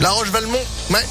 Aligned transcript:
La 0.00 0.10
Roche-Valmont, 0.10 0.58
ouais. 0.90 1.04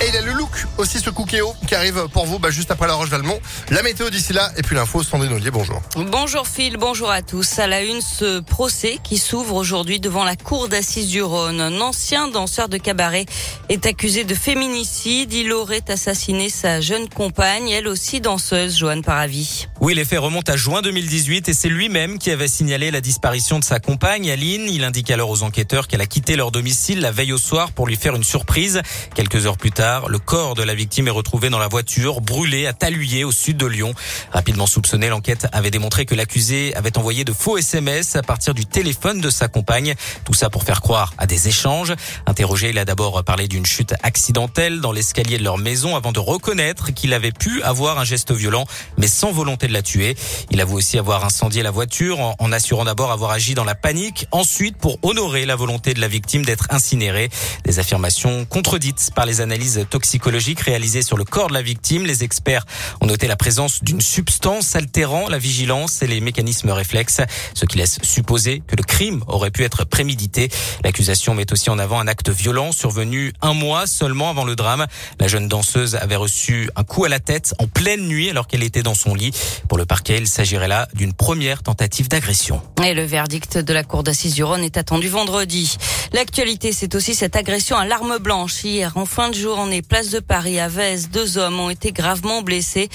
Et 0.00 0.08
il 0.08 0.16
a 0.16 0.22
le 0.22 0.32
look 0.32 0.50
aussi 0.78 0.98
ce 0.98 1.10
Cookéo 1.10 1.54
qui 1.68 1.74
arrive 1.74 2.08
pour 2.12 2.24
vous 2.24 2.38
bah, 2.38 2.50
juste 2.50 2.70
après 2.70 2.86
la 2.86 2.94
Roche-Valmont. 2.94 3.38
La 3.70 3.82
météo 3.82 4.10
d'ici 4.10 4.32
là 4.32 4.50
et 4.56 4.62
puis 4.62 4.74
l'info, 4.74 5.02
Sandrine 5.02 5.32
Ollier, 5.34 5.50
bonjour. 5.50 5.80
Bonjour 5.96 6.48
Phil, 6.48 6.76
bonjour 6.78 7.10
à 7.10 7.22
tous. 7.22 7.58
À 7.58 7.66
la 7.66 7.82
une, 7.82 8.00
ce 8.00 8.40
procès 8.40 8.98
qui 9.04 9.18
s'ouvre 9.18 9.54
aujourd'hui 9.54 10.00
devant 10.00 10.24
la 10.24 10.34
cour 10.34 10.68
d'assises 10.68 11.08
du 11.08 11.22
Rhône. 11.22 11.60
Un 11.60 11.80
ancien 11.80 12.26
danseur 12.28 12.68
de 12.68 12.78
cabaret 12.78 13.26
est 13.68 13.86
accusé 13.86 14.24
de 14.24 14.34
féminicide. 14.34 15.32
Il 15.34 15.52
aurait 15.52 15.88
assassiné 15.88 16.48
sa 16.48 16.80
jeune 16.80 17.08
compagne, 17.08 17.68
elle 17.68 17.86
aussi 17.86 18.20
danseuse, 18.20 18.78
Joanne 18.78 19.02
Paravi. 19.02 19.68
Oui, 19.84 19.96
les 19.96 20.04
faits 20.04 20.20
remontent 20.20 20.52
à 20.52 20.54
juin 20.54 20.80
2018 20.80 21.48
et 21.48 21.54
c'est 21.54 21.68
lui-même 21.68 22.20
qui 22.20 22.30
avait 22.30 22.46
signalé 22.46 22.92
la 22.92 23.00
disparition 23.00 23.58
de 23.58 23.64
sa 23.64 23.80
compagne, 23.80 24.30
Aline. 24.30 24.68
Il 24.68 24.84
indique 24.84 25.10
alors 25.10 25.28
aux 25.28 25.42
enquêteurs 25.42 25.88
qu'elle 25.88 26.00
a 26.00 26.06
quitté 26.06 26.36
leur 26.36 26.52
domicile 26.52 27.00
la 27.00 27.10
veille 27.10 27.32
au 27.32 27.36
soir 27.36 27.72
pour 27.72 27.88
lui 27.88 27.96
faire 27.96 28.14
une 28.14 28.22
surprise. 28.22 28.80
Quelques 29.16 29.44
heures 29.44 29.56
plus 29.56 29.72
tard, 29.72 30.08
le 30.08 30.20
corps 30.20 30.54
de 30.54 30.62
la 30.62 30.76
victime 30.76 31.08
est 31.08 31.10
retrouvé 31.10 31.50
dans 31.50 31.58
la 31.58 31.66
voiture, 31.66 32.20
brûlé 32.20 32.68
à 32.68 32.72
Taluyer, 32.72 33.24
au 33.24 33.32
sud 33.32 33.56
de 33.56 33.66
Lyon. 33.66 33.92
Rapidement 34.30 34.68
soupçonné, 34.68 35.08
l'enquête 35.08 35.48
avait 35.50 35.72
démontré 35.72 36.06
que 36.06 36.14
l'accusé 36.14 36.72
avait 36.76 36.96
envoyé 36.96 37.24
de 37.24 37.32
faux 37.32 37.58
SMS 37.58 38.14
à 38.14 38.22
partir 38.22 38.54
du 38.54 38.66
téléphone 38.66 39.20
de 39.20 39.30
sa 39.30 39.48
compagne. 39.48 39.96
Tout 40.24 40.34
ça 40.34 40.48
pour 40.48 40.62
faire 40.62 40.80
croire 40.80 41.12
à 41.18 41.26
des 41.26 41.48
échanges. 41.48 41.92
Interrogé, 42.26 42.70
il 42.70 42.78
a 42.78 42.84
d'abord 42.84 43.24
parlé 43.24 43.48
d'une 43.48 43.66
chute 43.66 43.94
accidentelle 44.04 44.80
dans 44.80 44.92
l'escalier 44.92 45.38
de 45.38 45.42
leur 45.42 45.58
maison 45.58 45.96
avant 45.96 46.12
de 46.12 46.20
reconnaître 46.20 46.94
qu'il 46.94 47.14
avait 47.14 47.32
pu 47.32 47.64
avoir 47.64 47.98
un 47.98 48.04
geste 48.04 48.30
violent, 48.30 48.64
mais 48.96 49.08
sans 49.08 49.32
volonté 49.32 49.71
la 49.72 49.82
tuer. 49.82 50.16
Il 50.50 50.60
avoue 50.60 50.76
aussi 50.76 50.98
avoir 50.98 51.24
incendié 51.24 51.62
la 51.62 51.70
voiture 51.70 52.18
en, 52.38 52.52
assurant 52.52 52.84
d'abord 52.84 53.10
avoir 53.10 53.30
agi 53.30 53.54
dans 53.54 53.64
la 53.64 53.74
panique, 53.74 54.26
ensuite 54.30 54.76
pour 54.76 54.98
honorer 55.02 55.46
la 55.46 55.56
volonté 55.56 55.94
de 55.94 56.00
la 56.00 56.08
victime 56.08 56.44
d'être 56.44 56.66
incinérée. 56.70 57.30
Des 57.64 57.78
affirmations 57.78 58.44
contredites 58.44 59.10
par 59.14 59.26
les 59.26 59.40
analyses 59.40 59.86
toxicologique 59.88 60.60
réalisée 60.60 61.02
sur 61.02 61.16
le 61.16 61.24
corps 61.24 61.48
de 61.48 61.54
la 61.54 61.62
victime. 61.62 62.04
Les 62.04 62.24
experts 62.24 62.64
ont 63.00 63.06
noté 63.06 63.26
la 63.26 63.36
présence 63.36 63.82
d'une 63.82 64.00
substance 64.00 64.76
altérant 64.76 65.28
la 65.28 65.38
vigilance 65.38 66.02
et 66.02 66.06
les 66.06 66.20
mécanismes 66.20 66.70
réflexes, 66.70 67.20
ce 67.54 67.64
qui 67.64 67.78
laisse 67.78 67.98
supposer 68.02 68.62
que 68.66 68.76
le 68.76 68.82
crime 68.82 69.24
aurait 69.26 69.50
pu 69.50 69.64
être 69.64 69.84
prémédité. 69.84 70.50
L'accusation 70.84 71.34
met 71.34 71.50
aussi 71.52 71.70
en 71.70 71.78
avant 71.78 72.00
un 72.00 72.06
acte 72.06 72.30
violent 72.30 72.72
survenu 72.72 73.32
un 73.40 73.54
mois 73.54 73.86
seulement 73.86 74.30
avant 74.30 74.44
le 74.44 74.56
drame. 74.56 74.86
La 75.18 75.28
jeune 75.28 75.48
danseuse 75.48 75.94
avait 75.96 76.16
reçu 76.16 76.70
un 76.76 76.84
coup 76.84 77.04
à 77.04 77.08
la 77.08 77.20
tête 77.20 77.54
en 77.58 77.66
pleine 77.66 78.06
nuit 78.06 78.30
alors 78.30 78.46
qu'elle 78.46 78.62
était 78.62 78.82
dans 78.82 78.94
son 78.94 79.14
lit. 79.14 79.32
Pour 79.68 79.78
le 79.78 79.86
parquet, 79.86 80.18
il 80.18 80.26
s'agirait 80.26 80.68
là 80.68 80.88
d'une 80.94 81.12
première 81.12 81.62
tentative 81.62 82.08
d'agression. 82.08 82.60
Et 82.84 82.94
le 82.94 83.04
verdict 83.04 83.58
de 83.58 83.72
la 83.72 83.84
cour 83.84 84.02
d'assises 84.02 84.34
du 84.34 84.44
Rhône 84.44 84.62
est 84.62 84.76
attendu 84.76 85.08
vendredi. 85.08 85.76
L'actualité, 86.12 86.72
c'est 86.72 86.94
aussi 86.94 87.14
cette 87.14 87.36
agression 87.36 87.76
à 87.76 87.86
l'arme 87.86 88.18
blanche 88.18 88.64
hier 88.64 88.96
en 88.96 89.06
fin 89.06 89.30
de 89.30 89.34
journée, 89.34 89.82
place 89.82 90.10
de 90.10 90.20
Paris 90.20 90.60
à 90.60 90.68
Vez. 90.68 91.06
Deux 91.12 91.38
hommes 91.38 91.58
ont 91.60 91.70
été 91.70 91.92
gravement 91.92 92.42
blessés. 92.42 92.88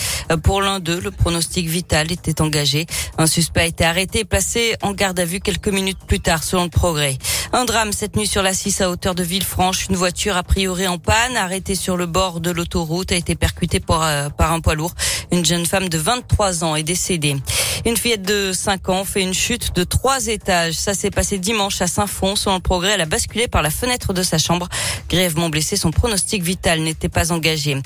Pour 0.44 0.62
l'un 0.62 0.80
d'eux, 0.80 1.00
le 1.00 1.12
pronostic 1.12 1.68
vital 1.68 2.12
était 2.12 2.42
engagé. 2.42 2.86
Un 3.18 3.28
suspect 3.28 3.62
a 3.62 3.66
été 3.66 3.86
arrêté 3.86 4.20
et 4.20 4.26
placé 4.26 4.76
en 4.82 4.94
garde 4.94 5.20
à 5.20 5.26
vue 5.26 5.40
quelques 5.40 5.70
minutes 5.70 6.00
plus 6.08 6.20
tard, 6.20 6.44
selon 6.44 6.64
le 6.64 6.70
progrès. 6.70 7.18
Un 7.53 7.66
drame 7.66 7.94
cette 7.94 8.16
nuit 8.16 8.28
sur 8.28 8.44
la 8.44 8.53
6 8.53 8.81
à 8.81 8.90
hauteur 8.90 9.16
de 9.16 9.23
Villefranche. 9.23 9.88
Une 9.90 9.95
voiture 9.95 10.36
a 10.36 10.44
priori 10.44 10.88
en 10.88 10.98
panne, 10.98 11.38
arrêtée 11.38 11.76
sur 11.76 11.95
le 11.95 12.06
bord 12.06 12.42
de 12.42 12.52
l'autoroute, 12.52 13.12
a 13.12 13.16
été 13.16 13.36
percutée 13.36 13.80
par, 13.80 14.04
euh, 14.04 14.30
par 14.30 14.52
un 14.52 14.59
poids 14.59 14.76
lourd. 14.76 14.94
Une 15.31 15.45
jeune 15.45 15.66
femme 15.66 15.88
de 15.88 15.98
23 15.98 16.64
ans 16.64 16.76
est 16.76 16.84
décédée. 16.84 17.38
Une 17.86 17.97
fillette 17.97 18.23
de 18.23 18.52
5 18.53 18.89
ans 18.89 19.06
fait 19.06 19.22
une 19.22 19.33
chute 19.33 19.75
de 19.75 19.83
3 19.83 20.28
étages. 20.28 20.73
Ça 20.73 20.94
s'est 20.94 21.11
passé 21.11 21.38
dimanche 21.38 21.81
à 21.81 21.88
Saint-Fond. 21.88 22.36
Selon 22.36 22.56
le 22.56 22.61
progrès, 22.61 22.92
elle 22.92 23.02
a 23.02 23.06
basculé 23.06 23.47
par 23.47 23.61
la 23.61 23.70
fenêtre 23.70 24.14
de 24.14 24.23
sa 24.23 24.38
chambre. 24.38 24.67
Grièvement 25.09 25.50
blessée, 25.50 25.75
son 25.75 25.92
pronostic 25.92 26.44
vital 26.44 26.81
n'était 26.81 27.09
pas 27.09 27.31
engagé. 27.31 27.78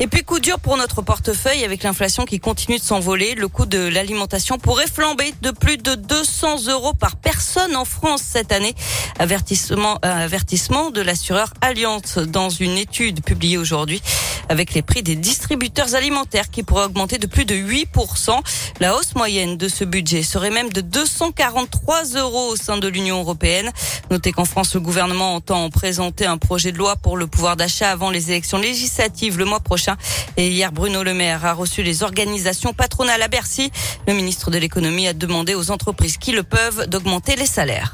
Et 0.00 0.06
puis 0.06 0.22
coup 0.22 0.38
dur 0.38 0.60
pour 0.60 0.76
notre 0.76 1.02
portefeuille 1.02 1.64
avec 1.64 1.82
l'inflation 1.82 2.24
qui 2.24 2.38
continue 2.38 2.78
de 2.78 2.82
s'envoler. 2.82 3.34
Le 3.34 3.48
coût 3.48 3.66
de 3.66 3.78
l'alimentation 3.78 4.58
pourrait 4.58 4.86
flamber 4.86 5.32
de 5.42 5.50
plus 5.50 5.76
de 5.76 5.94
200 5.94 6.68
euros 6.68 6.92
par 6.92 7.16
personne 7.16 7.74
en 7.74 7.84
France 7.84 8.22
cette 8.22 8.52
année. 8.52 8.74
Avertissement, 9.18 9.98
euh, 10.04 10.24
avertissement 10.24 10.90
de 10.90 11.00
l'assureur 11.00 11.52
Allianz 11.60 12.18
dans 12.26 12.50
une 12.50 12.76
étude 12.76 13.22
publiée 13.22 13.58
aujourd'hui 13.58 14.02
avec 14.48 14.74
les 14.74 14.82
prix 14.82 15.02
des 15.02 15.16
distributeurs 15.16 15.94
alimentaires 15.94 16.50
qui 16.50 16.62
pourraient 16.62 16.84
augmenter 16.84 17.18
de 17.18 17.26
plus 17.26 17.44
de 17.44 17.54
8%. 17.54 18.38
La 18.80 18.96
hausse 18.96 19.14
moyenne 19.14 19.56
de 19.56 19.68
ce 19.68 19.84
budget 19.84 20.22
serait 20.22 20.50
même 20.50 20.70
de 20.70 20.80
243 20.80 22.04
euros 22.16 22.48
au 22.52 22.56
sein 22.56 22.78
de 22.78 22.88
l'Union 22.88 23.20
européenne. 23.20 23.70
Notez 24.10 24.32
qu'en 24.32 24.44
France, 24.44 24.74
le 24.74 24.80
gouvernement 24.80 25.34
entend 25.34 25.68
présenter 25.70 26.26
un 26.26 26.38
projet 26.38 26.72
de 26.72 26.78
loi 26.78 26.96
pour 26.96 27.16
le 27.16 27.26
pouvoir 27.26 27.56
d'achat 27.56 27.90
avant 27.90 28.10
les 28.10 28.30
élections 28.30 28.58
législatives 28.58 29.38
le 29.38 29.44
mois 29.44 29.60
prochain. 29.60 29.96
Et 30.36 30.48
hier, 30.48 30.72
Bruno 30.72 31.02
Le 31.02 31.14
Maire 31.14 31.44
a 31.44 31.52
reçu 31.52 31.82
les 31.82 32.02
organisations 32.02 32.72
patronales 32.72 33.22
à 33.22 33.28
Bercy. 33.28 33.70
Le 34.06 34.14
ministre 34.14 34.50
de 34.50 34.58
l'économie 34.58 35.08
a 35.08 35.12
demandé 35.12 35.54
aux 35.54 35.70
entreprises 35.70 36.16
qui 36.16 36.32
le 36.32 36.42
peuvent 36.42 36.86
d'augmenter 36.86 37.36
les 37.36 37.46
salaires. 37.46 37.92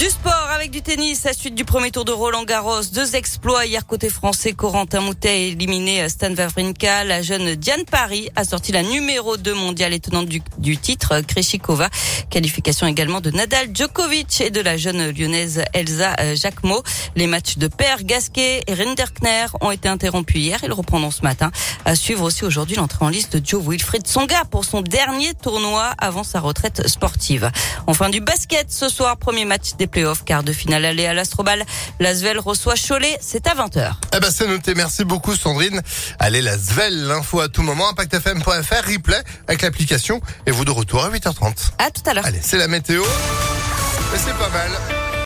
Du 0.00 0.08
sport 0.08 0.48
avec 0.54 0.70
du 0.70 0.80
tennis, 0.80 1.26
à 1.26 1.34
suite 1.34 1.54
du 1.54 1.66
premier 1.66 1.90
tour 1.90 2.06
de 2.06 2.12
Roland 2.12 2.44
Garros. 2.44 2.84
Deux 2.94 3.16
exploits 3.16 3.66
hier 3.66 3.84
côté 3.84 4.08
français. 4.08 4.54
Corentin 4.54 5.02
Moutet 5.02 5.28
a 5.28 5.34
éliminé 5.34 6.08
Stan 6.08 6.34
Wawrinka. 6.34 7.04
La 7.04 7.20
jeune 7.20 7.54
Diane 7.54 7.84
Paris 7.84 8.30
a 8.34 8.44
sorti 8.44 8.72
la 8.72 8.82
numéro 8.82 9.36
2 9.36 9.52
mondiale 9.52 9.92
étonnante 9.92 10.26
du, 10.26 10.40
du 10.56 10.78
titre, 10.78 11.20
Kreshikova. 11.20 11.90
Qualification 12.30 12.86
également 12.86 13.20
de 13.20 13.30
Nadal 13.30 13.68
Djokovic 13.74 14.40
et 14.40 14.48
de 14.48 14.62
la 14.62 14.78
jeune 14.78 15.10
lyonnaise 15.10 15.62
Elsa 15.74 16.16
euh, 16.20 16.34
Jacquemot. 16.34 16.82
Les 17.14 17.26
matchs 17.26 17.58
de 17.58 17.68
Per 17.68 17.96
Gasquet 18.02 18.62
et 18.66 18.72
Rinderkner 18.72 19.48
ont 19.60 19.70
été 19.70 19.90
interrompus 19.90 20.40
hier. 20.40 20.60
Ils 20.62 20.72
reprendront 20.72 21.10
ce 21.10 21.20
matin. 21.20 21.50
À 21.84 21.94
suivre 21.94 22.22
aussi 22.22 22.46
aujourd'hui 22.46 22.76
l'entrée 22.76 23.04
en 23.04 23.10
liste 23.10 23.36
de 23.36 23.46
Joe 23.46 23.62
Wilfried 23.68 24.06
Songa 24.06 24.44
pour 24.50 24.64
son 24.64 24.80
dernier 24.80 25.34
tournoi 25.34 25.92
avant 25.98 26.24
sa 26.24 26.40
retraite 26.40 26.88
sportive. 26.88 27.50
Enfin 27.86 28.08
du 28.08 28.22
basket 28.22 28.72
ce 28.72 28.88
soir, 28.88 29.18
premier 29.18 29.44
match 29.44 29.74
des 29.76 29.89
playoffs, 29.90 30.24
quart 30.24 30.42
de 30.42 30.52
finale 30.52 30.84
aller 30.84 31.06
à 31.06 31.14
l'Astrobal. 31.14 31.64
L'Asvel 31.98 32.38
reçoit 32.38 32.74
Cholet, 32.76 33.18
c'est 33.20 33.46
à 33.46 33.54
20h. 33.54 33.92
Eh 34.16 34.20
ben 34.20 34.30
c'est 34.30 34.46
noté, 34.46 34.74
merci 34.74 35.04
beaucoup 35.04 35.36
Sandrine. 35.36 35.82
Allez 36.18 36.42
l'Asvel, 36.42 37.06
l'info 37.06 37.40
à 37.40 37.48
tout 37.48 37.62
moment, 37.62 37.90
impactfm.fr, 37.90 38.86
replay 38.86 39.22
avec 39.48 39.62
l'application 39.62 40.20
et 40.46 40.50
vous 40.50 40.64
de 40.64 40.70
retour 40.70 41.04
à 41.04 41.10
8h30. 41.10 41.72
À 41.78 41.90
tout 41.90 42.02
à 42.06 42.14
l'heure. 42.14 42.26
Allez, 42.26 42.40
c'est 42.42 42.58
la 42.58 42.68
météo. 42.68 43.02
Et 43.02 44.18
c'est 44.18 44.36
pas 44.36 44.48
mal. 44.48 45.09